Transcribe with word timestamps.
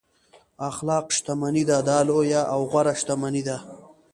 اخلاق 0.69 1.05
شتمني 1.17 1.63
ده 1.69 1.77
دا 1.89 1.97
لویه 2.07 2.41
او 2.53 2.59
غوره 2.71 2.93
شتمني 3.01 3.41
ده. 3.47 3.57